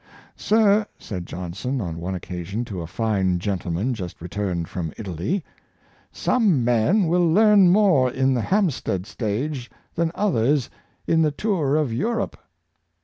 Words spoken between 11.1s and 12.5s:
the tour of Europe."